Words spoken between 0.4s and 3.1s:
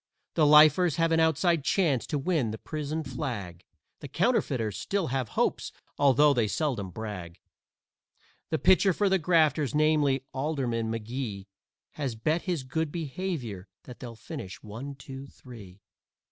Lifers have an outside chance to win the prison